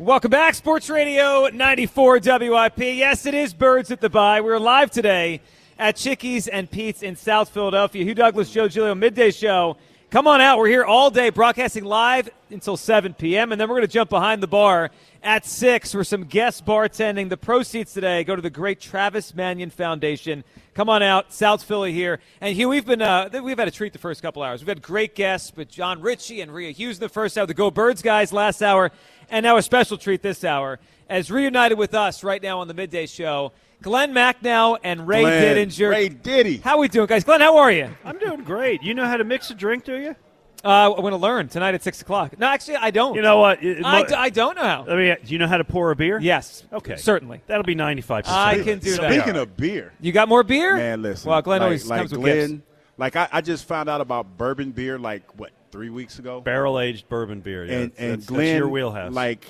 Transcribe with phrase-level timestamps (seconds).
[0.00, 2.78] Welcome back, Sports Radio 94 WIP.
[2.78, 4.40] Yes, it is Birds at the Bye.
[4.40, 5.40] We're live today
[5.78, 8.02] at Chickies and Pete's in South Philadelphia.
[8.02, 9.76] Hugh Douglas, Joe Giglio, midday show.
[10.10, 10.58] Come on out.
[10.58, 13.52] We're here all day broadcasting live until 7 p.m.
[13.52, 14.90] And then we're going to jump behind the bar
[15.22, 17.28] at 6 for some guest bartending.
[17.28, 20.44] The proceeds today go to the great Travis Manion Foundation.
[20.74, 22.20] Come on out, South Philly here.
[22.40, 24.60] And Hugh, we've been uh, we've had a treat the first couple hours.
[24.60, 27.54] We've had great guests, but Jon Ritchie and Rhea Hughes in the first hour, the
[27.54, 28.92] Go Birds guys last hour,
[29.30, 30.78] and now a special treat this hour
[31.08, 33.52] as reunited with us right now on the midday show.
[33.82, 35.90] Glen Macnow and Ray Glen, Didinger.
[35.90, 36.56] Ray Diddy.
[36.58, 37.24] How are we doing, guys?
[37.24, 37.90] Glen, how are you?
[38.04, 38.82] I'm doing great.
[38.82, 40.16] You know how to mix a drink, do you?
[40.64, 42.38] Uh, I'm going to learn tonight at 6 o'clock.
[42.38, 43.14] No, actually, I don't.
[43.14, 43.62] You know what?
[43.62, 44.86] It- I, mo- d- I don't know how.
[44.88, 46.18] I mean, do you know how to pour a beer?
[46.18, 46.64] Yes.
[46.72, 46.96] Okay.
[46.96, 47.42] Certainly.
[47.46, 49.12] That'll be 95 percent I can do that.
[49.12, 50.76] Speaking of beer, You got more beer?
[50.76, 51.28] man, listen.
[51.30, 52.54] Well, Glen like, always like comes with gifts.
[52.96, 56.78] Like I, I just found out about bourbon beer like what three weeks ago, barrel
[56.78, 57.64] aged bourbon beer.
[57.64, 59.12] Yeah, and that's, and that's Glen your wheelhouse.
[59.12, 59.44] Like,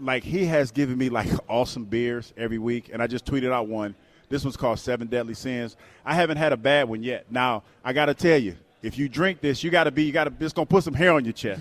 [0.00, 3.66] like he has given me like awesome beers every week, and I just tweeted out
[3.66, 3.96] one.
[4.28, 5.76] This one's called Seven Deadly Sins.
[6.04, 7.26] I haven't had a bad one yet.
[7.28, 10.12] Now I got to tell you, if you drink this, you got to be, you
[10.12, 11.60] got to, it's gonna put some hair on your chest.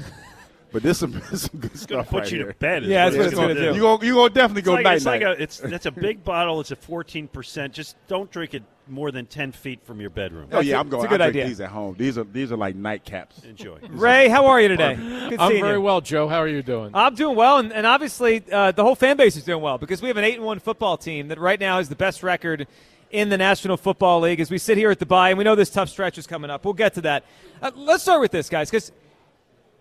[0.73, 2.47] But this some, this some good it's gonna stuff put right you here.
[2.47, 2.83] to bed.
[2.83, 3.75] Yeah, that's what it's gonna do.
[3.75, 5.91] You gonna, you gonna definitely It's go like, night it's like a it's that's a
[5.91, 6.59] big bottle.
[6.59, 7.73] It's a 14 percent.
[7.73, 10.49] Just don't drink it more than 10 feet from your bedroom.
[10.51, 11.03] Oh yeah, I'm going.
[11.03, 11.47] it's a good I drink idea.
[11.47, 11.95] These at home.
[11.97, 13.45] These are these are like nightcaps.
[13.45, 13.77] Enjoy.
[13.89, 14.95] Ray, how are you today?
[15.29, 15.81] Good I'm very you.
[15.81, 16.27] well, Joe.
[16.27, 16.91] How are you doing?
[16.93, 20.01] I'm doing well, and, and obviously uh, the whole fan base is doing well because
[20.01, 22.67] we have an eight and one football team that right now is the best record
[23.11, 24.39] in the National Football League.
[24.39, 26.49] As we sit here at the bye, and we know this tough stretch is coming
[26.49, 26.65] up.
[26.65, 27.23] We'll get to that.
[27.61, 28.91] Uh, let's start with this, guys, because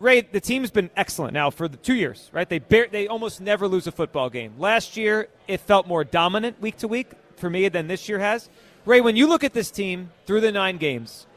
[0.03, 2.49] Ray, the team's been excellent now for the two years, right?
[2.49, 4.55] They bear, they almost never lose a football game.
[4.59, 8.51] Last year, it felt more dominant week to week for me than this year has.
[8.85, 11.29] Ray, when you look at this team through the nine games,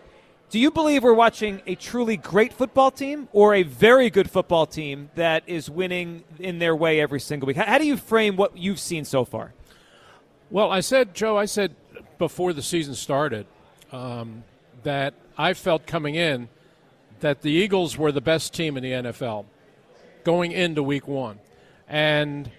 [0.49, 4.65] do you believe we're watching a truly great football team or a very good football
[4.65, 7.57] team that is winning in their way every single week?
[7.57, 9.53] How, do you frame what you've seen so far?
[10.49, 11.75] Well, I said, Joe, I said
[12.17, 13.45] before the season started
[13.91, 14.43] um,
[14.81, 16.49] that I felt coming in
[17.19, 19.45] that the Eagles were the best team in the NFL
[20.23, 21.39] going into week one.
[21.87, 22.49] And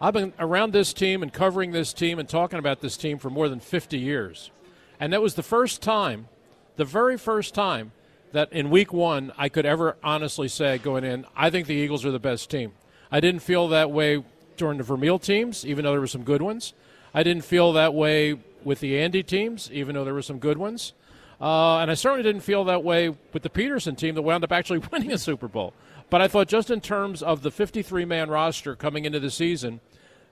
[0.00, 3.30] I've been around this team and covering this team and talking about this team for
[3.30, 4.50] more than 50 years.
[4.98, 6.28] And that was the first time,
[6.76, 7.92] the very first time,
[8.32, 12.04] that in week one I could ever honestly say going in, I think the Eagles
[12.04, 12.72] are the best team.
[13.10, 14.24] I didn't feel that way
[14.56, 16.72] during the Vermeil teams, even though there were some good ones.
[17.12, 20.56] I didn't feel that way with the Andy teams, even though there were some good
[20.56, 20.94] ones.
[21.42, 24.52] Uh, and I certainly didn't feel that way with the Pederson team that wound up
[24.52, 25.74] actually winning a Super Bowl.
[26.08, 29.80] But I thought, just in terms of the 53 man roster coming into the season,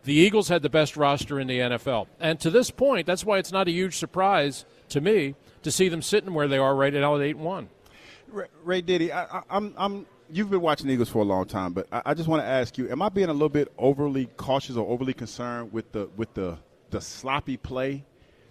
[0.04, 2.06] the Eagles had the best roster in the NFL.
[2.20, 5.88] And to this point, that's why it's not a huge surprise to me to see
[5.88, 7.68] them sitting where they are right now at 8 1.
[8.28, 10.06] Ray, Ray Diddy, I, I'm, I'm.
[10.32, 12.78] You've been watching Eagles for a long time, but I, I just want to ask
[12.78, 16.32] you: Am I being a little bit overly cautious or overly concerned with the with
[16.34, 16.56] the
[16.90, 18.04] the sloppy play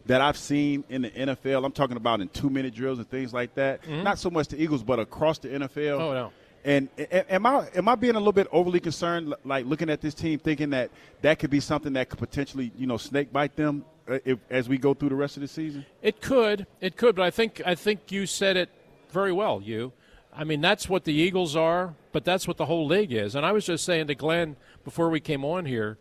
[0.09, 1.63] that I've seen in the NFL?
[1.63, 3.87] I'm talking about in two minute drills and things like that.
[3.87, 5.99] Not so much the Eagles, but across the NFL.
[5.99, 6.31] Oh, no.
[6.65, 10.13] And am I am I being a little bit overly concerned, like looking at this
[10.15, 10.89] team, thinking that
[11.21, 14.67] that could be something that could potentially, you know, snake bite them uh, if, as
[14.67, 15.85] we go through the rest of the season?
[16.01, 18.69] It could, it could, but I think I think you said it
[19.11, 19.61] very well.
[19.61, 19.93] You,
[20.33, 23.35] I mean, that's what the Eagles are, but that's what the whole league is.
[23.35, 25.97] And I was just saying to Glen before we came on here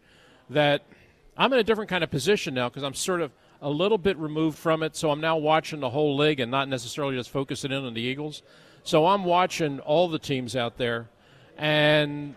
[0.50, 0.82] that
[1.36, 3.30] I'm in a different kind of position now because I'm sort of
[3.60, 4.94] a little bit removed from it.
[4.96, 8.00] So I'm now watching the whole league and not necessarily just focusing in on the
[8.00, 8.42] Eagles.
[8.84, 11.08] So I'm watching all the teams out there,
[11.58, 12.34] and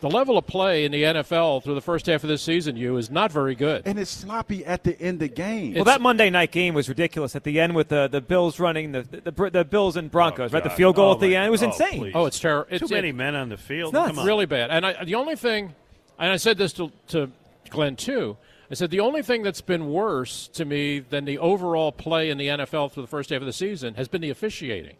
[0.00, 2.96] the level of play in the NFL through the first half of this season, you
[2.96, 3.82] is not very good.
[3.86, 5.74] And it's sloppy at the end of game.
[5.74, 8.92] Well, that Monday night game was ridiculous at the end with the, the Bills running
[8.92, 10.64] the, the the the Bills and Broncos, oh, right?
[10.64, 11.46] The field goal Oh, at the my- end.
[11.46, 11.98] It was oh, insane.
[12.00, 12.12] please.
[12.14, 12.68] Oh, it's terrible.
[12.70, 13.92] Too It's many men on the field.
[13.92, 14.08] nuts.
[14.08, 14.26] Come on.
[14.26, 14.70] really bad.
[14.70, 15.74] And I, the only thing,
[16.18, 17.30] and I said this to, to
[17.70, 18.36] Glen too,
[18.72, 22.38] I said the only thing that's been worse to me than the overall play in
[22.38, 24.96] the NFL for the first half of the season has been the officiating.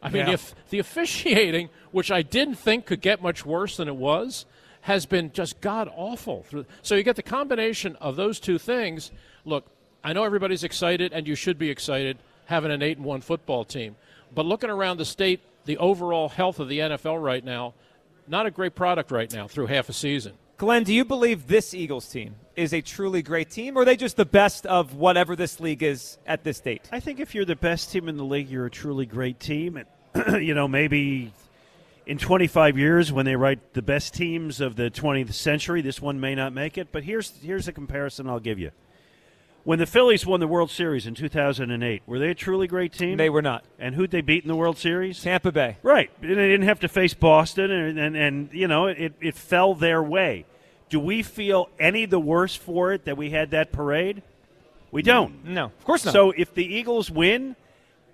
[0.00, 0.34] I mean, Yeah.
[0.34, 4.46] if the officiating, which I didn't think could get much worse than it was,
[4.82, 6.46] has been just god awful.
[6.82, 9.10] So you get the combination of those two things.
[9.44, 9.66] Look,
[10.04, 13.64] I know everybody's excited, and you should be excited having an eight and one football
[13.64, 13.96] team.
[14.32, 17.74] But looking around the state, the overall health of the NFL right now,
[18.28, 20.34] not a great product right now through half a season.
[20.58, 23.96] Glen, do you believe this Eagles team is a truly great team, or are they
[23.96, 26.88] just the best of whatever this league is at this date?
[26.92, 29.76] I think if you're the best team in the league, you're a truly great team.
[30.14, 31.32] And, you know, maybe
[32.06, 36.20] in 25 years when they write the best teams of the 20th century, this one
[36.20, 36.88] may not make it.
[36.92, 38.72] But here's here's a comparison I'll give you.
[39.62, 43.18] When the Phillies won the World Series in 2008, were they a truly great team?
[43.18, 43.64] They were not.
[43.78, 45.22] And who'd they beat in the World Series?
[45.22, 45.76] Tampa Bay.
[45.82, 46.10] Right.
[46.22, 49.74] And they didn't have to face Boston, and, and, and you know, it, it fell
[49.74, 50.46] their way.
[50.90, 54.22] Do we feel any the worse for it that we had that parade?
[54.90, 55.44] We don't.
[55.44, 56.12] No, of course not.
[56.12, 57.54] So if the Eagles win,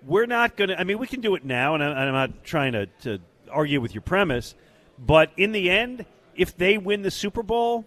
[0.05, 0.79] we're not going to.
[0.79, 3.19] I mean, we can do it now, and I'm not trying to, to
[3.51, 4.53] argue with your premise,
[4.99, 7.83] but in the end, if they win the Super Bowl,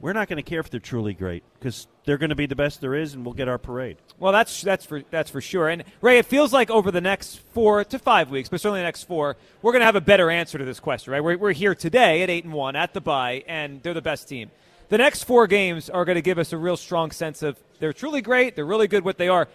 [0.00, 2.56] we're not going to care if they're truly great because they're going to be the
[2.56, 3.96] best there is, and we'll get our parade.
[4.18, 5.68] Well, that's that's for that's for sure.
[5.68, 8.84] And Ray, it feels like over the next four to five weeks, but certainly the
[8.84, 11.12] next four, we're going to have a better answer to this question.
[11.12, 11.22] Right?
[11.22, 14.28] We're, we're here today at eight and one at the bye, and they're the best
[14.28, 14.50] team.
[14.88, 17.92] The next four games are going to give us a real strong sense of they're
[17.92, 18.54] truly great.
[18.54, 19.48] They're really good what they are.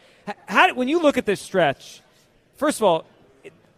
[0.47, 2.01] How, when you look at this stretch,
[2.55, 3.05] first of all,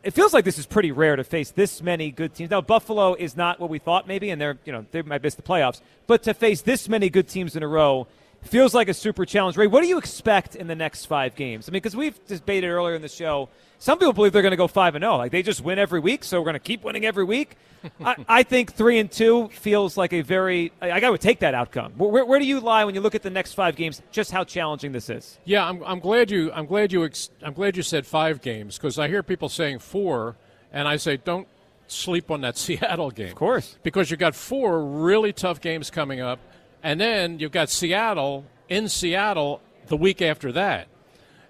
[0.03, 2.51] it feels like this is pretty rare to face this many good teams.
[2.51, 5.35] Now Buffalo is not what we thought maybe, and they're you know they might miss
[5.35, 8.07] the playoffs, but to face this many good teams in a row
[8.45, 9.57] feels like a super challenge.
[9.57, 11.67] Ray, what do you expect in the next five games?
[11.67, 13.49] I mean, because we've debated earlier in the show,
[13.79, 15.17] some people believe they're going to go five and zero, oh.
[15.17, 17.57] like they just win every week, so we're going to keep winning every week.
[18.05, 20.71] I, I, think three and two feels like a very.
[20.81, 21.91] I, I would take that outcome.
[21.97, 24.01] Where, where, do you lie when you look at the next five games?
[24.09, 25.37] Just how challenging this is.
[25.43, 26.49] Yeah, I'm, I'm glad you.
[26.53, 27.03] I'm glad you.
[27.03, 30.37] Ex, I'm glad you said five games because I hear people saying four,
[30.71, 31.47] and I say don't
[31.87, 33.27] sleep on that Seattle game.
[33.27, 36.39] Of course, because you've got four really tough games coming up,
[36.83, 40.87] and then you've got Seattle in Seattle the week after that.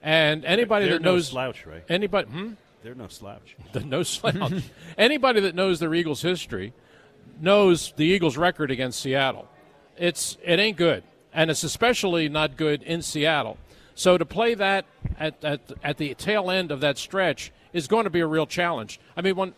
[0.02, 1.84] And anybody They're that knows no slouch, right?
[1.90, 2.54] Anybody, hmm?
[2.84, 3.56] They're no slouch.
[3.74, 4.64] The no slouch.
[4.98, 6.74] anybody that knows their Eagles history
[7.40, 9.48] knows the Eagles' record against Seattle.
[9.98, 11.04] It's it ain't good,
[11.34, 13.58] and it's especially not good in Seattle.
[13.96, 14.86] So to play that
[15.20, 18.48] at, at, at the tail end of that stretch is going to be a real
[18.48, 19.00] challenge.
[19.16, 19.54] I mean, when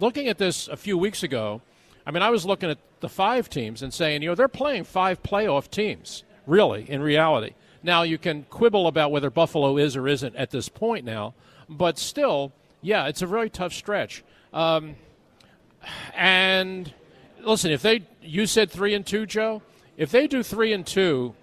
[0.00, 1.60] looking at this a few weeks ago,
[2.06, 4.84] I mean, I was looking at the five teams and saying, you know, they're playing
[4.84, 7.52] five playoff teams, really, in reality.
[7.82, 11.34] Now, you can quibble about whether Buffalo is or isn't at this point now,
[11.68, 14.24] but still, yeah, it's a very tough stretch.
[14.54, 14.94] Um,
[16.14, 16.92] and
[17.42, 19.62] listen, if they, you said three and two, Joe,
[19.96, 21.34] if they do three and two,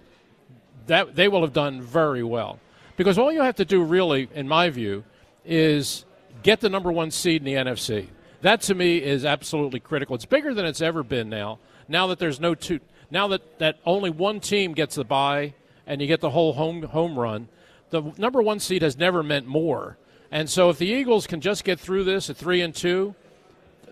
[0.86, 2.58] that they will have done very well.
[2.96, 5.04] Because all you have to do, really, in my view,
[5.44, 6.04] is
[6.42, 8.08] get the number one seed in the NFC.
[8.42, 10.14] That to me is absolutely critical.
[10.14, 11.58] It's bigger than it's ever been now.
[11.88, 15.54] Now that there's no two, now that, that only one team gets the bye
[15.86, 17.48] and you get the whole home home run.
[17.90, 19.98] The number one seed has never meant more.
[20.30, 23.14] And so if the Eagles can just get through this at three and two,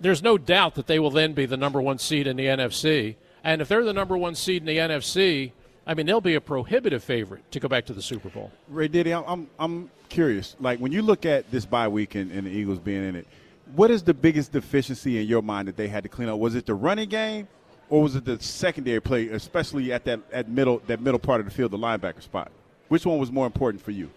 [0.00, 3.16] there's no doubt that they will then be the number one seed in the NFC.
[3.42, 5.52] And if they're the number one seed in the NFC,
[5.86, 8.52] I mean they'll be a prohibitive favorite to go back to the Super Bowl.
[8.68, 10.54] Ray Diddy, I'm I'm curious.
[10.60, 13.26] Like when you look at this bye week and, and the Eagles being in it,
[13.74, 16.38] what is the biggest deficiency in your mind that they had to clean up?
[16.38, 17.48] Was it the running game?
[17.90, 21.46] or was it the secondary play, especially at that at middle that middle part of
[21.46, 22.50] the field, the linebacker spot?
[22.88, 24.10] Which one was more important for you?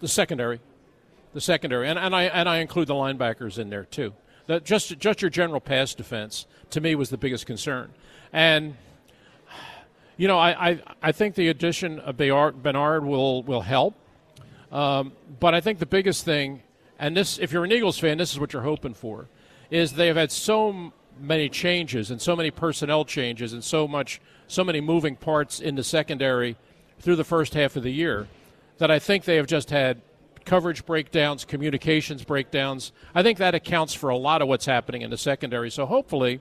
[0.00, 0.60] The secondary,
[1.34, 4.14] the secondary, and, and I and I include the linebackers in there too.
[4.46, 7.92] That just just your general pass defense to me was the biggest concern,
[8.32, 8.76] and
[10.16, 13.94] you know I I, I think the addition of Bernard will will help,
[14.72, 16.62] um, but I think the biggest thing,
[17.00, 19.26] and this if you're an Eagles fan, this is what you're hoping for,
[19.70, 24.20] is they have had so many changes and so many personnel changes and so much
[24.46, 26.56] so many moving parts in the secondary
[27.00, 28.28] through the first half of the year
[28.78, 30.00] that I think they have just had
[30.44, 32.92] coverage breakdowns, communications breakdowns.
[33.14, 35.70] I think that accounts for a lot of what's happening in the secondary.
[35.70, 36.40] So hopefully,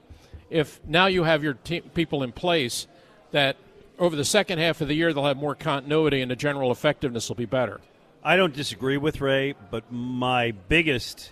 [0.50, 2.88] if now you have your people in place,
[3.32, 3.58] that
[4.00, 7.30] over the second half of the year they'll have more continuity and the general effectiveness
[7.30, 7.82] will be better.
[8.22, 11.32] I don't disagree with Ray, but my biggest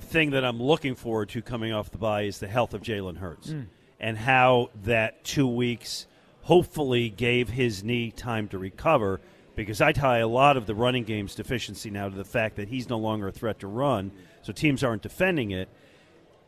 [0.00, 3.16] thing that I'm looking forward to coming off the bye is the health of Jalen
[3.16, 3.66] Hurts mm.
[3.98, 6.06] and how that two weeks
[6.42, 9.20] hopefully gave his knee time to recover.
[9.56, 12.68] Because I tie a lot of the running game's deficiency now to the fact that
[12.68, 15.68] he's no longer a threat to run, so teams aren't defending it.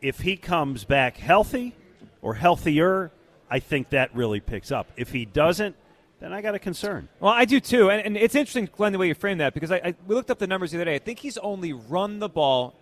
[0.02, 1.74] If he comes back healthy
[2.20, 3.12] or healthier,
[3.50, 4.90] I think that really picks up.
[4.96, 5.76] If he doesn't,
[6.23, 7.09] then I got a concern.
[7.19, 9.73] Well, I do too, and, and it's interesting, Glen, the way you frame that because
[9.73, 10.95] I, I, we looked up the numbers the other day.
[10.95, 12.75] I think he's only run the ball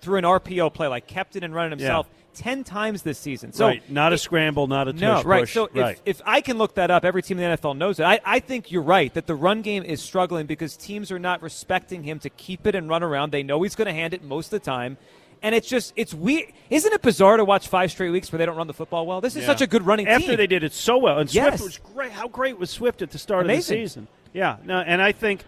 [0.00, 2.06] through an RPO play, like kept it and run it himself.
[2.08, 2.14] Yeah.
[2.34, 3.90] Ten times this season, so right.
[3.90, 5.48] not a scramble, not a no, right.
[5.48, 6.00] So right.
[6.04, 8.04] If, if I can look that up, every team in the NFL knows it.
[8.04, 11.42] I, I think you're right that the run game is struggling because teams are not
[11.42, 13.32] respecting him to keep it and run around.
[13.32, 14.98] They know he's going to hand it most of the time,
[15.42, 16.52] and it's just it's weird.
[16.70, 19.20] Isn't it bizarre to watch five straight weeks where they don't run the football well?
[19.20, 19.48] This is yeah.
[19.48, 20.36] such a good running After team.
[20.36, 21.58] they did it so well, and yes.
[21.58, 22.12] Swift was great.
[22.12, 23.76] How great was Swift at the start Amazing.
[23.76, 24.08] of the season?
[24.32, 25.44] Yeah, no, and I think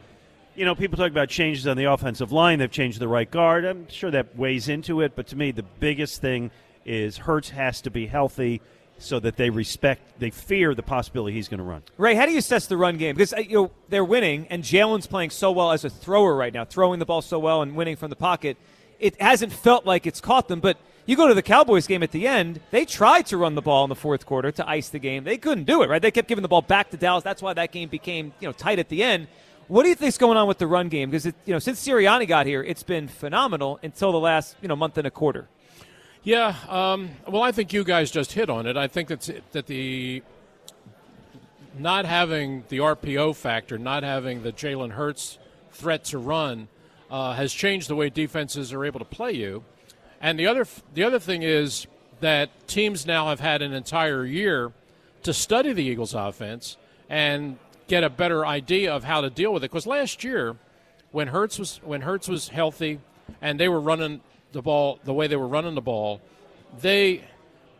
[0.56, 2.58] you know, people talk about changes on the offensive line.
[2.58, 3.64] They've changed the right guard.
[3.64, 6.50] I'm sure that weighs into it, but to me, the biggest thing
[6.84, 8.60] is Hurts has to be healthy.
[8.98, 11.82] so that they respect, they fear the possibility he's going to run.
[11.96, 13.16] Ray, how do you assess the run game?
[13.16, 16.52] Because uh, you know they're winning, and Jalen's playing so well as a thrower right
[16.52, 18.58] now, throwing the ball so well and winning from the pocket.
[19.00, 20.76] It hasn't felt like it's caught them, but
[21.06, 23.82] you go to the Cowboys game at the end, they tried to run the ball
[23.84, 25.24] in the fourth quarter to ice the game.
[25.24, 26.00] They couldn't do it, right?
[26.00, 27.24] They kept giving the ball back to Dallas.
[27.24, 29.26] That's why that game became, you know, tight at the end.
[29.66, 31.10] What do you think's going on with the run game?
[31.10, 34.76] Because you know, since Sirianni got here, it's been phenomenal until the last you know
[34.76, 35.48] month and a quarter.
[36.22, 38.76] Yeah, um, well, I think you guys just hit on it.
[38.76, 40.22] I think that's that the
[41.78, 45.38] not having the RPO factor, not having the Jalen Hurts
[45.72, 46.68] threat to run,
[47.10, 49.64] uh, has changed the way defenses are able to play you.
[50.20, 51.86] And the other the other thing is
[52.20, 54.72] that teams now have had an entire year
[55.22, 56.76] to study the Eagles' offense
[57.08, 59.70] and get a better idea of how to deal with it.
[59.70, 60.56] Because last year,
[61.10, 63.00] when Hurts was when Hurts was healthy
[63.40, 64.20] and they were running
[64.52, 66.20] the ball the way they were running the ball,
[66.80, 67.24] they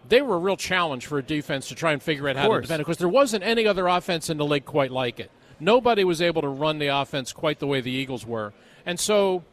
[0.08, 2.60] they were a real challenge for a defense to try and figure out how to
[2.62, 5.30] defend it because there wasn't any other offense in the league quite like it.
[5.60, 8.54] Nobody was able to run the offense quite the way the Eagles were.
[8.86, 9.44] And so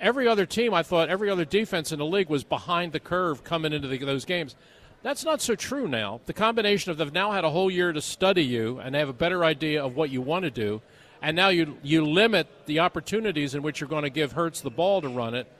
[0.00, 3.44] every other team, I thought, every other defense in the league was behind the curve
[3.44, 4.56] coming into the, those games.
[5.02, 6.20] That's not so true now.
[6.26, 9.08] The combination of they've now had a whole year to study you and they have
[9.08, 10.82] a better idea of what you want to do,
[11.22, 14.70] and now you you limit the opportunities in which you're going to give Hurts the
[14.70, 15.50] ball to run it.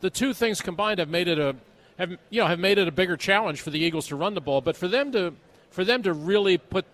[0.00, 1.56] The two things combined have made it a
[1.98, 4.40] have you know have made it a bigger challenge for the Eagles to run the
[4.40, 5.34] ball, but for them to
[5.70, 6.86] for them to really put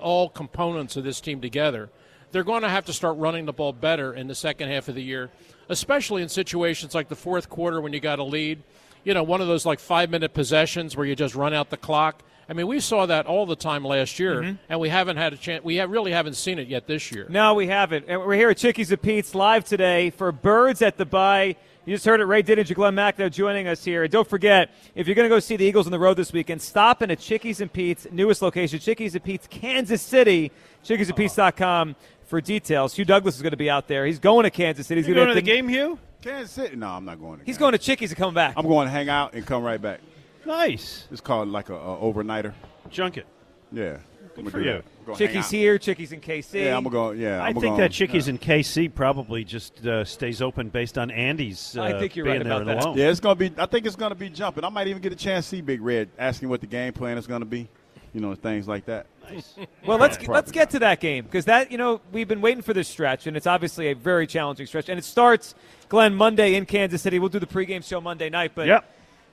[0.00, 1.90] all components of this team together,
[2.32, 4.94] they're going to have to start running the ball better in the second half of
[4.94, 5.30] the year
[5.72, 8.62] especially in situations like the fourth quarter when you got a lead.
[9.04, 11.76] You know, one of those like five minute possessions where you just run out the
[11.76, 12.22] clock.
[12.48, 14.56] I mean, we saw that all the time last year, mm-hmm.
[14.68, 15.64] and we haven't had a chance.
[15.64, 17.26] We have, really haven't seen it yet this year.
[17.28, 18.04] No, we haven't.
[18.08, 21.56] And we're here at Chickies and Pete's live today for Birds at the Bye.
[21.84, 24.04] You just heard it, Ray Didinger, Glen Macnow joining us here.
[24.04, 26.32] And don't forget, if you're going to go see the Eagles on the road this
[26.32, 30.52] weekend, stop in at Chickies and Pete's newest location, Chickies and Pete's, Kansas City.
[30.84, 31.96] ChickiesandPete's.com
[32.32, 32.94] for details.
[32.94, 34.06] Hugh Douglas is going to be out there.
[34.06, 35.02] He's going to Kansas City.
[35.02, 35.98] He's going to the game, Hugh.
[36.22, 36.76] Kansas City?
[36.76, 37.40] No, I'm not going.
[37.40, 38.54] To He's going to Chickies and come back.
[38.56, 40.00] I'm going to hang out and come right back.
[40.46, 41.06] Nice.
[41.10, 42.54] It's called like a, a overnighter.
[42.88, 43.24] Junket.
[43.70, 43.98] Yeah.
[44.34, 44.82] Good for you.
[45.14, 46.64] Chickies here, Chickies in KC.
[46.64, 47.20] Yeah, I'm going.
[47.20, 48.30] Yeah, I'm I think that Chickies yeah.
[48.30, 51.76] in KC probably just uh, stays open based on Andy's.
[51.76, 52.82] Uh, I think you're right about that.
[52.82, 52.96] Alone.
[52.96, 53.60] Yeah, it's going to be.
[53.60, 54.64] I think it's going to be jumping.
[54.64, 57.18] I might even get a chance to see Big Red asking what the game plan
[57.18, 57.68] is going to be.
[58.12, 59.06] You know, things like that.
[59.24, 59.54] Nice.
[59.86, 62.62] well, let's get, let's get to that game because that you know we've been waiting
[62.62, 65.54] for this stretch and it's obviously a very challenging stretch and it starts
[65.88, 67.18] Glen Monday in Kansas City.
[67.18, 68.84] We'll do the pregame show Monday night, but yep.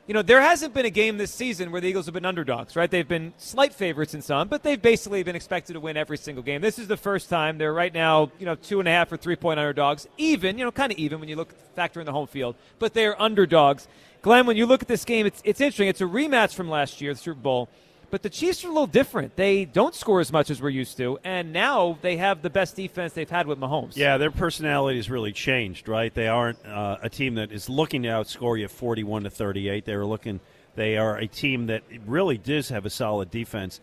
[0.07, 2.77] you know there hasn't been a game this season where the Eagles have been underdogs,
[2.77, 2.89] right?
[2.89, 6.43] They've been slight favorites in some, but they've basically been expected to win every single
[6.43, 6.61] game.
[6.61, 9.17] This is the first time they're right now you know two and a half or
[9.17, 12.13] three point underdogs, even you know kind of even when you look factor in the
[12.13, 13.89] home field, but they're underdogs.
[14.21, 15.89] Glen, when you look at this game, it's it's interesting.
[15.89, 17.69] It's a rematch from last year, the Super Bowl.
[18.11, 19.35] But the Chiefs are a little different.
[19.35, 22.75] They don't score as much as we're used to, and now they have the best
[22.75, 23.95] defense they've had with Mahomes.
[23.95, 26.13] Yeah, their personality has really changed, right?
[26.13, 29.85] They aren't uh, a team that is looking to outscore you 41 to 38.
[29.85, 30.39] They are looking.
[30.75, 33.79] They are a team that really does have a solid defense.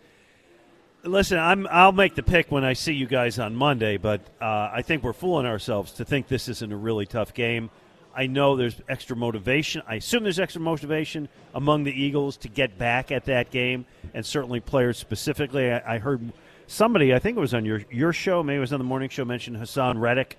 [1.05, 4.71] Listen, I'm, I'll make the pick when I see you guys on Monday, but uh,
[4.73, 7.71] I think we're fooling ourselves to think this isn't a really tough game.
[8.17, 9.83] I know there's extra motivation.
[9.87, 14.25] I assume there's extra motivation among the Eagles to get back at that game, and
[14.25, 15.71] certainly players specifically.
[15.71, 16.33] I, I heard
[16.67, 19.11] somebody, I think it was on your your show, maybe it was on the morning
[19.11, 20.39] show, mentioned Haason Reddick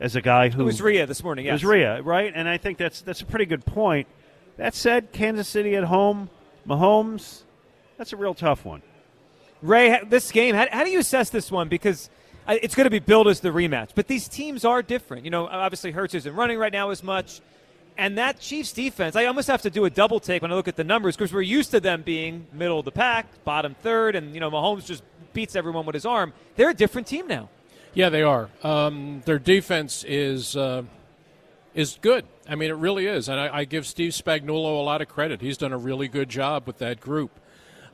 [0.00, 1.44] as a guy who it was Rhea this morning.
[1.44, 1.50] Yes.
[1.50, 2.32] It was Rhea, right?
[2.34, 4.08] And I think that's that's a pretty good point.
[4.56, 6.30] That said, Kansas City at home,
[6.66, 7.42] Mahomes,
[7.96, 8.82] that's a real tough one.
[9.60, 11.68] Ray, this game, how, how do you assess this one?
[11.68, 12.10] Because
[12.48, 13.90] it's going to be billed as the rematch.
[13.94, 15.24] But these teams are different.
[15.24, 17.40] You know, obviously Hurts isn't running right now as much.
[17.96, 20.68] And that Chiefs defense, I almost have to do a double take when I look
[20.68, 24.14] at the numbers because we're used to them being middle of the pack, bottom third,
[24.14, 25.02] and, you know, Mahomes just
[25.32, 26.32] beats everyone with his arm.
[26.54, 27.48] They're a different team now.
[27.94, 28.48] Yeah, they are.
[28.62, 30.84] Um, their defense is uh,
[31.74, 32.24] is good.
[32.48, 33.28] I mean, it really is.
[33.28, 35.40] And I, I, give Steve Spagnuolo a lot of credit.
[35.40, 37.30] He's done a really good job with that group.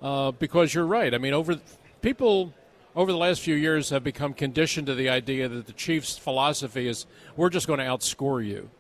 [0.03, 1.15] Uh, because you're right.
[1.15, 1.59] I mean, over
[2.03, 2.53] people
[2.97, 6.87] over the last few years have become conditioned to the idea that the Chiefs' philosophy
[6.87, 8.71] is we're just going to outscore you.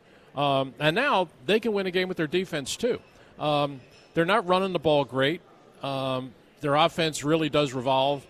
[0.40, 3.00] Um, and now they can win a game with their defense, too.
[3.38, 3.80] Um,
[4.14, 5.40] they're not running the ball great.
[5.83, 8.26] Um, their offense really does revolve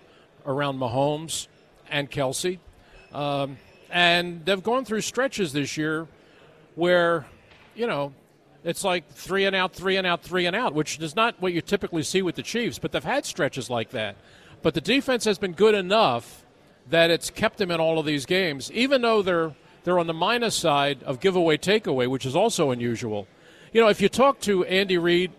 [0.47, 1.49] around Mahomes
[1.91, 2.59] and Kelce.
[3.13, 3.59] Um,
[3.91, 6.09] and they've gone through stretches this year
[6.75, 7.27] where,
[7.75, 8.13] you know,
[8.65, 11.53] it's like three and out, three and out, three and out, which is not what
[11.53, 14.17] you typically see with the Chiefs, but they've had stretches like that.
[14.65, 16.43] But the defense has been good enough
[16.89, 19.53] that it's kept them in all of these games, even though they're
[19.85, 23.29] they're on the minus side of giveaway takeaway, which is also unusual.
[23.75, 25.33] You know, if you talk to Andy Reid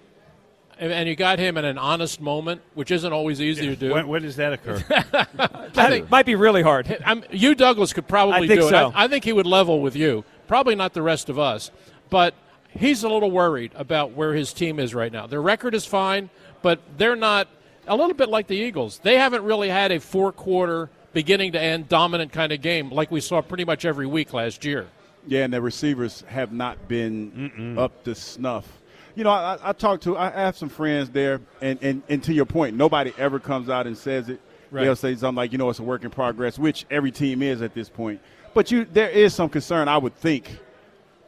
[0.77, 3.91] and- and you got him in an honest moment, which isn't always easy to do.
[3.94, 4.84] When, when does that occur?
[5.13, 7.01] I think Might be really hard.
[7.05, 8.70] I'm, you Douglas could probably I think do it.
[8.70, 8.91] so.
[8.94, 10.24] I, I think he would level with you.
[10.48, 11.72] Probably not the rest of us,
[12.12, 12.36] but
[12.70, 15.25] he's a little worried about where his team is right now.
[15.25, 16.29] Their record is fine,
[16.62, 17.48] but they're not.
[17.88, 21.88] A little bit like the Eagles, they haven't really had a four-quarter, beginning to end,
[21.88, 24.88] dominant kind of game like we saw pretty much every week last year.
[25.27, 28.68] Yeah, and the receivers have not been up to snuff.
[29.15, 32.34] You know, I, I talked to, I have some friends there, and, and, and to
[32.34, 34.42] your point, nobody ever comes out and says it.
[34.72, 34.84] Right.
[34.84, 37.62] They'll say something like, you know, it's a work in progress, which every team is
[37.62, 38.20] at this point.
[38.54, 40.60] But you, there is some concern, I would think,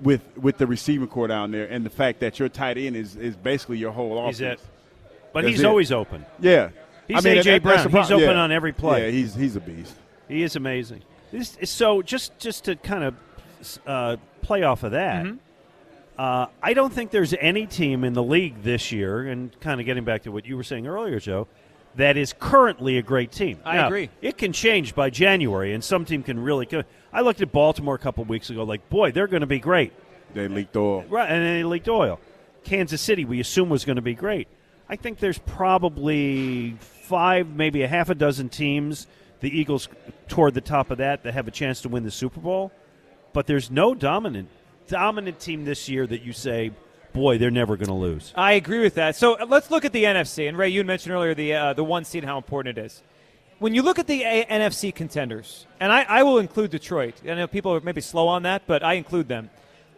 [0.01, 3.15] with with the receiving corps down there, and the fact that your tight end is,
[3.15, 4.61] is basically your whole offense.
[5.27, 5.33] He's it.
[5.33, 5.65] But That's he's it.
[5.65, 6.25] always open.
[6.39, 6.69] Yeah,
[7.07, 7.51] He's I mean, A.J.
[7.59, 8.03] that- that's the Brown.
[8.03, 8.41] He's open yeah.
[8.41, 9.05] on every play.
[9.05, 9.95] Yeah, he's he's a beast.
[10.27, 11.01] He is amazing.
[11.31, 13.15] This, so just just to kind of
[13.85, 15.37] uh, play off of that, Mm-hmm.
[16.17, 19.85] uh, I don't think there's any team in the league this year, and kind of
[19.85, 21.47] getting back to what you were saying earlier, Joe,
[21.95, 23.59] that is currently a great team.
[23.65, 24.09] I Now, agree.
[24.21, 26.65] It can change by January, and some team can really.
[26.65, 26.83] Go.
[27.13, 29.93] I looked at Baltimore a couple weeks ago, like, boy, they're going to be great.
[30.33, 31.03] They leaked oil.
[31.09, 32.19] Right, and they leaked oil.
[32.63, 34.47] Kansas City, we assume was going to be great.
[34.89, 39.07] I think there's probably five, maybe a half a dozen teams.
[39.39, 39.87] The Eagles
[40.27, 42.71] toward the top of that that have a chance to win the Super Bowl,
[43.33, 44.49] but there's no dominant
[44.87, 46.71] dominant team this year that you say,
[47.13, 48.33] boy, they're never going to lose.
[48.35, 49.15] I agree with that.
[49.15, 50.47] So uh, let's look at the NFC.
[50.47, 53.03] And Ray, you mentioned earlier the uh, the one seed, how important it is.
[53.59, 57.15] When you look at the A- NFC contenders, and I, I will include Detroit.
[57.23, 59.49] I know people are maybe slow on that, but I include them.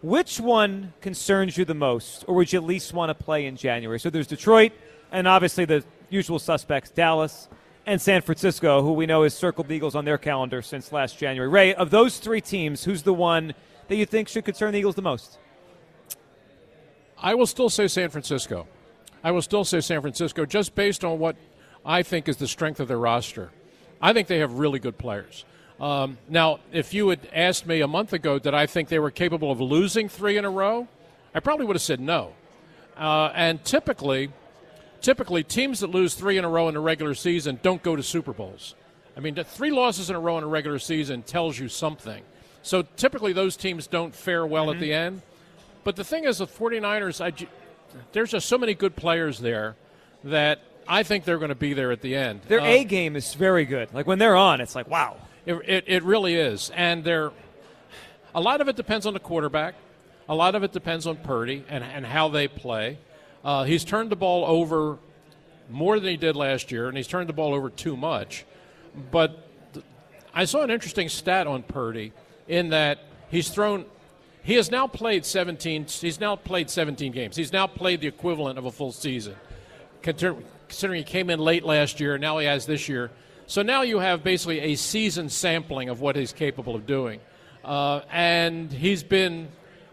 [0.01, 4.00] Which one concerns you the most, or would you least want to play in January?
[4.00, 4.72] So there's Detroit,
[5.12, 7.50] and obviously the usual suspects, Dallas
[7.86, 11.18] and San Francisco, who we know has circled the Eagles on their calendar since last
[11.18, 11.50] January.
[11.50, 13.53] Ray, of those three teams, who's the one
[13.89, 15.38] that you think should concern the Eagles the most?
[17.18, 18.68] I will still say San Francisco.
[19.22, 21.36] I will still say San Francisco just based on what
[21.86, 23.51] I think is the strength of their roster.
[24.01, 25.44] I think they have really good players.
[25.80, 29.12] Um, now, if you had asked me a month ago that I think they were
[29.12, 30.88] capable of losing three in a row,
[31.34, 32.34] I probably would have said no.
[32.98, 34.30] Uh, and typically,
[35.02, 38.04] typically teams that lose three in a row in the regular season don't go to
[38.04, 38.76] Super Bowls.
[39.15, 42.24] I mean, three losses in a row in a regular season tells you something.
[42.62, 45.22] So typically those teams don't fare well at the end.
[45.86, 47.34] But the thing is, the 49ers, I,
[48.12, 49.76] there's just so many good players there
[50.26, 52.42] that I think they're going to be there at the end.
[52.48, 53.94] Their Uh, A game is very good.
[53.94, 55.18] Like when they're on, it's like wow.
[55.50, 56.70] It, it, it really is.
[56.76, 57.32] And they're,
[58.36, 59.74] a lot of it depends on the quarterback.
[60.28, 63.00] A lot of it depends on Purdy and, and how they play.
[63.44, 65.00] Uh, he's turned the ball over
[65.70, 68.46] more than he did last year, and he's turned the ball over too much.
[69.12, 69.86] But th-
[70.34, 72.14] I saw an interesting stat on Purdy
[72.48, 73.86] in that he's thrown.
[74.44, 75.86] He has now played 17.
[75.88, 77.36] He's now played 17 games.
[77.36, 79.36] He's now played the equivalent of a full season
[80.02, 83.12] considering he came in late last year, and now he has this year.
[83.50, 87.20] So now you have basically a season sampling of what he's capable of doing.
[87.66, 89.48] Uh, and he's been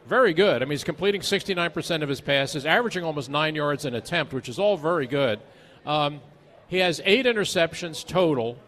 [0.07, 0.61] very good.
[0.61, 4.51] I mean, he's completing 69% of his passes, averaging almost nine yards an attempt, which
[4.51, 5.41] is all very good.
[5.87, 6.21] Um,
[6.69, 8.59] he has eight interceptions total,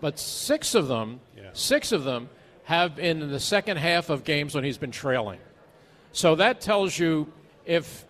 [0.00, 1.18] but six of them,
[1.52, 2.28] six of them
[2.62, 5.40] have been in the second half of games when he's been trailing.
[6.12, 7.32] So that tells you
[7.66, 8.06] if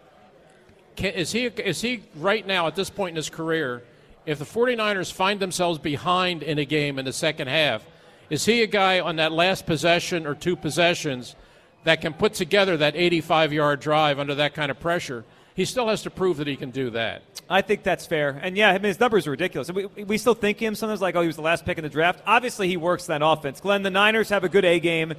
[0.96, 3.82] can, is he is he right now at this point in his career
[4.26, 7.84] if the 49ers find themselves behind in a game in the second half
[8.30, 11.36] is he a guy on that last possession or two possessions
[11.84, 15.88] that can put together that 85 yard drive under that kind of pressure he still
[15.88, 18.40] has to prove that he can do that I think that's fair.
[18.42, 19.70] And yeah, I mean, his numbers are ridiculous.
[19.70, 21.90] We, we still think him sometimes like, oh, he was the last pick in the
[21.90, 22.22] draft.
[22.26, 23.60] Obviously, he works that offense.
[23.60, 25.14] Glen, the Niners have a good A game.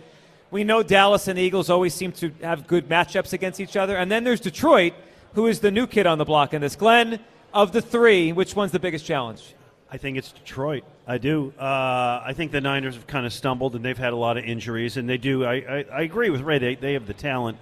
[0.51, 3.95] We know Dallas and the Eagles always seem to have good matchups against each other.
[3.95, 4.93] And then there's Detroit,
[5.33, 6.75] who is the new kid on the block in this.
[6.75, 7.19] Glen,
[7.55, 9.55] of the three, which one's the biggest challenge?
[9.89, 10.83] I think it's Detroit.
[11.07, 11.53] I do.
[11.57, 14.43] Uh, I think the Niners have kind of stumbled, and they've had a lot of
[14.43, 15.45] injuries, and they do.
[15.45, 16.59] I, I, I agree with Ray.
[16.59, 17.57] They, they have the talent.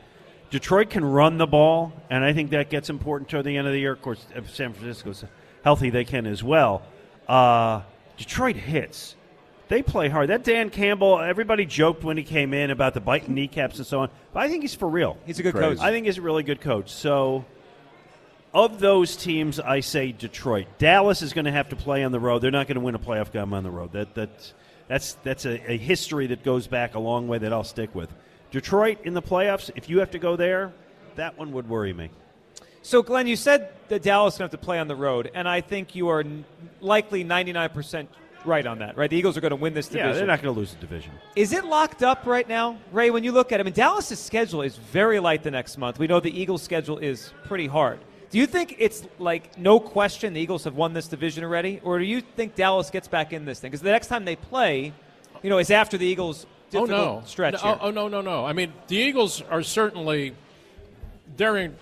[0.49, 3.73] Detroit can run the ball, and I think that gets important toward the end of
[3.73, 3.91] the year.
[3.93, 5.23] Of course, if San Francisco's
[5.63, 6.81] healthy, they can as well.
[7.27, 7.81] Uh,
[8.17, 9.15] Detroit hits.
[9.67, 10.29] They play hard.
[10.29, 14.01] That Dan Campbell, everybody joked when he came in about the biting kneecaps and so
[14.01, 15.17] on, but I think he's for real.
[15.25, 15.75] He's a good Crazy.
[15.75, 15.79] coach.
[15.79, 16.91] I think he's a really good coach.
[16.91, 17.45] So,
[18.53, 20.67] of those teams, I say Detroit.
[20.77, 22.39] Dallas is going to have to play on the road.
[22.39, 23.93] They're not going to win a playoff game on the road.
[23.93, 24.53] That that's
[24.87, 28.13] that's that's a, a history that goes back a long way that I'll stick with.
[28.51, 29.71] Detroit in the playoffs.
[29.75, 30.73] If you have to go there,
[31.15, 32.11] that one would worry me.
[32.83, 35.31] So, Glen, you said that Dallas is going to have to play on the road,
[35.33, 36.23] and I think you are
[36.81, 38.07] likely 99%
[38.45, 39.09] right on that, right?
[39.09, 40.09] The Eagles are going to win this division.
[40.09, 41.13] Yeah, they're not going to lose the division.
[41.37, 43.09] Is it locked up right now, Ray?
[43.09, 45.97] When you look at it, I mean, Dallas' schedule is very light the next month.
[45.97, 47.99] We know the Eagles' schedule is pretty hard.
[48.33, 51.99] Do you think it's like no question the Eagles have won this division already, or
[51.99, 53.69] do you think Dallas gets back in this thing?
[53.69, 54.91] Because the next time they play,
[55.43, 57.21] you know, is after the Eagles' Oh no!
[57.27, 57.53] stretch.
[57.53, 58.43] No, oh, oh no, no, no!
[58.43, 60.33] I mean, the Eagles are certainly
[61.37, 61.75] they're in.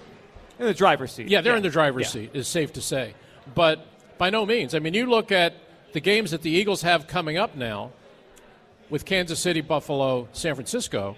[0.59, 1.29] in the driver's seat.
[1.29, 2.23] Yeah, they're in the driver's Yeah.
[2.23, 2.31] seat.
[2.33, 3.13] Is safe to say,
[3.55, 3.87] but
[4.17, 4.75] by no means.
[4.75, 5.53] I mean, you look at
[5.93, 7.91] the games that the Eagles have coming up now,
[8.89, 11.15] with Kansas City, Buffalo, San Francisco,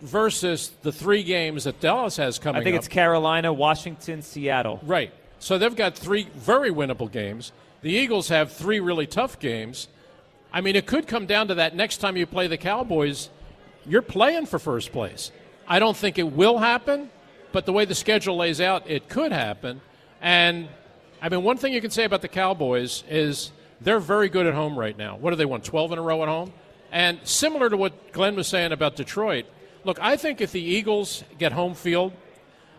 [0.00, 2.56] versus the three games that Dallas has coming.
[2.56, 2.60] Up.
[2.60, 2.80] I think up.
[2.80, 4.80] it's Carolina, Washington, Seattle.
[4.82, 5.12] Right.
[5.38, 7.52] So they've got three very winnable games.
[7.82, 9.88] The Eagles have three really tough games.
[10.52, 13.30] I mean, it could come down to that next time you play the Cowboys,
[13.86, 15.32] you're playing for first place.
[15.66, 17.10] I don't think it will happen,
[17.52, 19.80] but the way the schedule lays out, it could happen.
[20.20, 20.68] And
[21.22, 24.54] I mean, one thing you can say about the Cowboys is they're very good at
[24.54, 25.16] home right now.
[25.16, 25.60] What do they won?
[25.60, 26.52] 12 in a row at home?
[26.92, 29.46] And similar to what Glen was saying about Detroit,
[29.84, 32.12] look, I think if the Eagles get home field,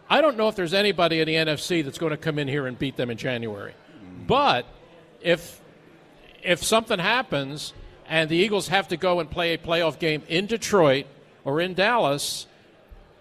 [0.10, 2.68] I don't know if there's anybody in the NFC that's going to come in here
[2.68, 3.74] and beat them in January.
[4.28, 4.66] But
[5.22, 5.62] if
[6.44, 7.74] if something happens
[8.08, 11.06] and the Eagles have to go and play a playoff game in Detroit
[11.46, 12.48] or in Dallas,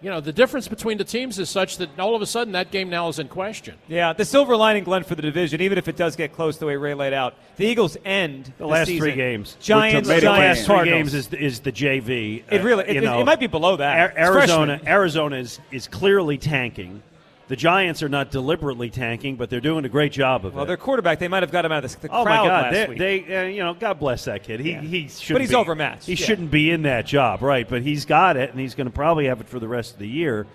[0.01, 2.71] you know, the difference between the teams is such that all of a sudden that
[2.71, 3.75] game now is in question.
[3.87, 6.65] Yeah, the silver lining, Glen, for the division, even if it does get close the
[6.65, 9.01] way Ray laid out, the Eagles end The last season.
[9.07, 9.57] three games.
[9.59, 12.43] Giants, With The Giants, last three games is is the JV.
[12.49, 14.17] It really, Uh, it, you it- know, it might be below that.
[14.17, 14.79] Ar- Arizona.
[14.87, 17.03] Arizona is, is clearly tanking.
[17.51, 20.55] The Giants are not deliberately tanking, but they're doing a great job of Well, it.
[20.55, 22.47] Well, their quarterback, they might have got him out of the, the Oh crowd my
[22.47, 22.63] God!
[22.63, 22.97] last They, week.
[23.27, 24.61] they uh, you know, God bless that kid.
[24.61, 24.79] He Yeah.
[24.79, 25.33] he should.
[25.33, 26.25] But he's be, overmatched, He yeah.
[26.25, 27.67] shouldn't be in that job, right?
[27.67, 29.99] But he's got it, and he's going to probably have it for the rest of
[29.99, 30.47] the year.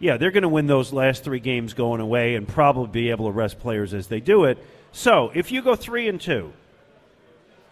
[0.00, 3.26] Yeah, they're going to win those last three games going away, and probably be able
[3.26, 4.58] to rest players as they do it.
[4.90, 6.52] So if you go three and two,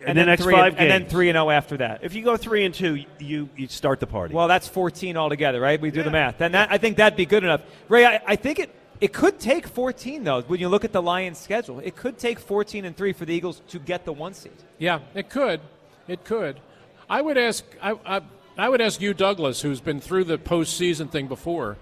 [0.00, 2.00] and, the then next three, five and then three and zero after that.
[2.02, 4.34] if you go three and two, you you start the party.
[4.34, 5.80] Well, that's 14 altogether, right?
[5.80, 6.40] We do the math.
[6.40, 7.62] and that, I think that'd be good enough.
[7.88, 11.02] Ray, I, I think it, it could take 14, though, when you look at the
[11.02, 11.80] Lions' schedule.
[11.80, 14.52] It could take 14 and 3 for the Eagles to get the one seed.
[14.78, 15.60] Yeah, it could.
[16.06, 16.60] It could.
[17.08, 17.64] I would ask.
[17.82, 18.20] I, I,
[18.56, 21.76] I would ask you, Douglas, who's been through the postseason thing before.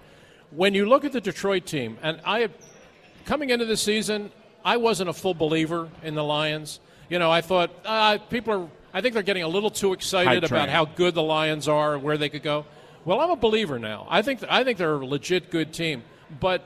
[0.50, 2.48] When you look at the Detroit team, and I,
[3.24, 4.30] coming into the season,
[4.64, 6.80] I wasn't a full believer in the Lions.
[7.08, 8.68] You know, I thought uh, people are.
[8.92, 12.02] I think they're getting a little too excited about how good the Lions are and
[12.02, 12.64] where they could go.
[13.04, 14.06] Well, I'm a believer now.
[14.08, 16.02] I think I think they're a legit good team.
[16.40, 16.62] But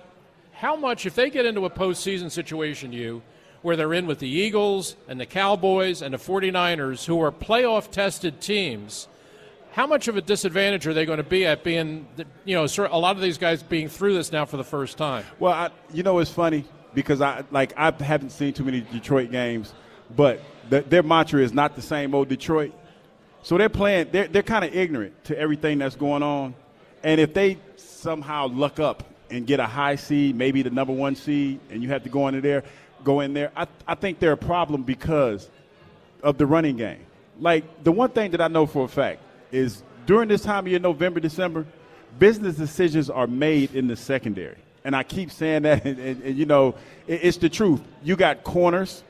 [0.52, 3.22] how much if they get into a postseason situation, you
[3.62, 7.90] where they're in with the Eagles and the Cowboys and the 49ers, who are playoff
[7.90, 9.08] tested teams,
[9.72, 12.06] how much of a disadvantage are they going to be at being,
[12.44, 15.24] you know, a lot of these guys being through this now for the first time?
[15.38, 19.30] Well, I, you know, it's funny because I like I haven't seen too many Detroit
[19.30, 19.74] games,
[20.16, 22.72] but the, their mantra is not the same old Detroit.
[23.42, 24.08] So they're playing.
[24.12, 26.54] They're they're kind of ignorant to everything that's going on,
[27.02, 31.14] and if they somehow luck up and get a high seed, maybe the number one
[31.14, 32.64] seed, and you have to go into there,
[33.02, 35.48] go in there, I I think they're a problem because
[36.22, 37.00] of the running game.
[37.38, 40.68] Like the one thing that I know for a fact is during this time of
[40.68, 41.66] year, November, December,
[42.18, 44.56] business decisions are made in the secondary.
[44.84, 46.74] And I keep saying that, and, and, and, you know,
[47.06, 47.80] it, it's the truth.
[48.02, 49.04] You got corners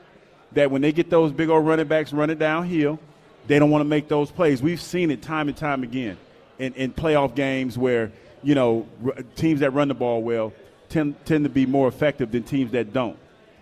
[0.53, 2.99] that when they get those big old running backs running downhill,
[3.47, 4.61] they don't want to make those plays.
[4.61, 6.17] We've seen it time and time again
[6.59, 8.11] in, in playoff games where,
[8.43, 10.53] you know, r- teams that run the ball well
[10.89, 13.17] tend, tend to be more effective than teams that don't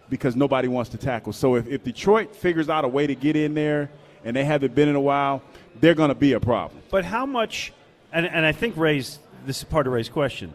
[0.10, 1.34] because nobody wants to tackle.
[1.34, 3.90] So if, if Detroit figures out a way to get in there
[4.26, 5.42] and they haven't been in a while,
[5.80, 6.82] they're going to be a problem.
[6.90, 7.72] But how much,
[8.12, 10.54] and, and I think Ray's, this is part of Ray's question,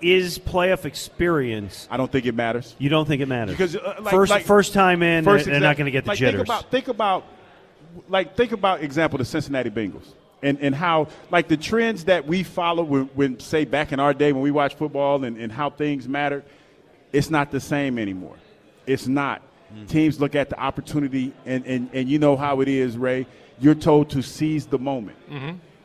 [0.00, 2.74] is playoff experience, I don't think it matters.
[2.78, 3.56] you don't think it matters?
[3.56, 6.10] Because uh, like, first, like- first time in, first they're not going to get the
[6.10, 6.38] like, jitters.
[6.38, 7.24] Think about, think about,
[8.08, 12.42] like, think about example the Cincinnati Bengals and, and how like the trends that we
[12.42, 15.70] follow when, when say back in our day when we watch football and, and how
[15.70, 16.44] things mattered,
[17.12, 18.36] it's not the same anymore.
[18.86, 19.42] It's not.
[19.86, 23.26] Teams look at the opportunity and, and, and you know how it is, Ray.
[23.60, 25.18] You're told to seize the moment.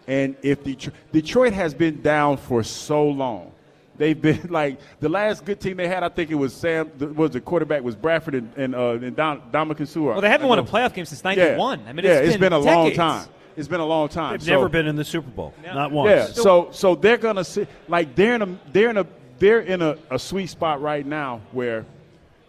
[0.08, 3.52] And if Detroit, Detroit has been down for so long,
[4.04, 6.04] they've been like the last good team they had.
[6.04, 6.92] I think it was Sam.
[6.98, 10.14] the- Was the quarterback was Bradford and and, uh, and Dom, Dominican Sewell.
[10.14, 11.56] Well, they haven't won a playoff game since Yeah.
[11.56, 11.82] 91.
[11.88, 13.28] I mean, yeah, it's it's been, a long time.
[13.56, 14.32] It's been a long time.
[14.34, 16.10] They've So- never been in the Super Bowl, not once.
[16.10, 19.06] yeah, so so they're gonna see like they're in a they're in a
[19.40, 21.86] they're in a, a sweet spot right now where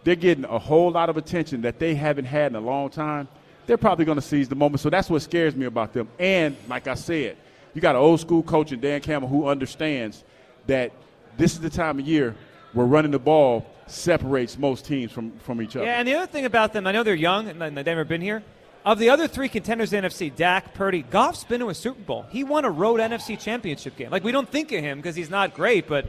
[0.03, 3.27] they're getting a whole lot of attention that they haven't had in a long time.
[3.65, 4.79] They're probably gonna seize the moment.
[4.81, 6.07] So that's what scares me about them.
[6.19, 7.37] And like I said,
[7.73, 10.23] you got an old school coach in Dan Campbell who understands
[10.67, 10.91] that
[11.37, 12.35] this is the time of year
[12.73, 15.85] where running the ball separates most teams from, from each other.
[15.85, 18.21] Yeah, and the other thing about them, I know they're young and they've never been
[18.21, 18.43] here.
[18.83, 22.01] Of the other three contenders in the NFC, Dak, Purdy, Goff's been to a Super
[22.01, 22.25] Bowl.
[22.29, 24.11] He won a road NFC championship game.
[24.11, 26.05] Like, we don't think of him because he's not great, but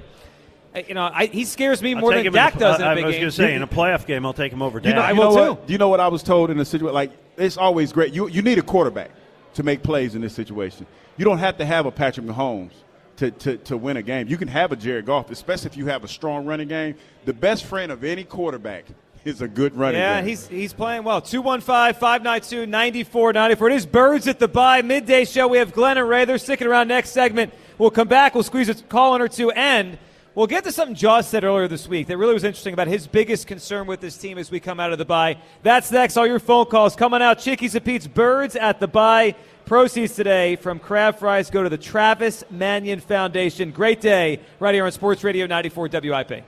[0.74, 2.86] Uh, You know, I, he scares me more than him in Dak a- does in
[2.86, 3.20] I, a big I was game.
[3.22, 5.04] going to say, in a playoff game, I'll take him over You know, Dak.
[5.08, 5.50] I you will know too.
[5.52, 5.66] what?
[5.66, 6.92] Do you know what I was told in a situation?
[6.94, 8.12] Like it's always great.
[8.12, 9.10] You you need a quarterback
[9.54, 10.86] to make plays in this situation.
[11.16, 12.72] You don't have to have a Patrick Mahomes
[13.16, 14.28] to, to, to win a game.
[14.28, 16.94] You can have a Jared Goff, especially if you have a strong running game.
[17.24, 18.84] The best friend of any quarterback
[19.24, 20.28] is a good running Yeah, game.
[20.28, 21.20] he's he's playing well.
[21.20, 23.70] 215 592 9494.
[23.70, 25.48] It is Birds at the Bye midday show.
[25.48, 26.24] We have Glen and Ray.
[26.24, 27.52] They're sticking around next segment.
[27.78, 28.34] We'll come back.
[28.34, 29.50] We'll squeeze a call in or two.
[29.50, 29.98] And
[30.36, 33.06] we'll get to something Jaws said earlier this week that really was interesting about his
[33.08, 35.38] biggest concern with this team as we come out of the bye.
[35.64, 36.16] That's next.
[36.16, 37.38] All your phone calls coming out.
[37.40, 39.34] Chickies and Pete's Birds at the Bye.
[39.66, 43.72] Proceeds today from crab fries go to the Travis Manion Foundation.
[43.72, 46.44] Great day right here on Sports Radio 94 WIP.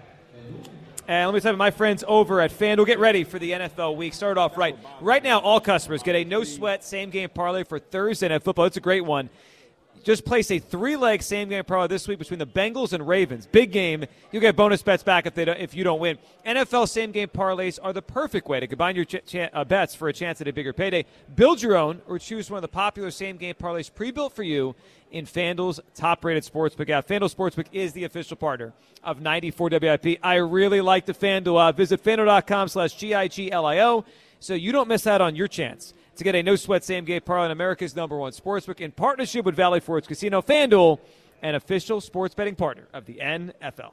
[1.09, 3.97] And let me tell you, my friends over at FanDuel, get ready for the NFL
[3.97, 4.15] week.
[4.15, 4.79] Start off right.
[5.01, 8.67] Right now, all customers get a no sweat same game parlay for Thursday Night Football.
[8.67, 9.31] It's a great one.
[10.03, 13.47] Just place a three leg same game parlay this week between the Bengals and Ravens.
[13.47, 14.05] Big game.
[14.33, 16.19] You'll get bonus bets back if they don't, if you don't win.
[16.47, 19.95] NFL same game parlays are the perfect way to combine your ch- ch- uh, bets
[19.95, 21.05] for a chance at a bigger payday.
[21.35, 24.43] Build your own or choose one of the popular same game parlays pre built for
[24.43, 24.75] you
[25.11, 27.07] in FanDuel's top rated sportsbook app.
[27.07, 30.19] FanDuel Sportsbook is the official partner of 94 WIP.
[30.23, 31.75] I really like the FanDuel.
[31.75, 34.05] Visit FanDuel.com slash G-I-G-L-I-O
[34.41, 37.23] so you don't miss out on your chance to get a no sweat same game
[37.23, 40.43] parlay in America's number one sportsbook in partnership with Valley Forge Casino.
[40.43, 40.99] FanDuel,
[41.43, 43.93] an official sports betting partner of the NFL.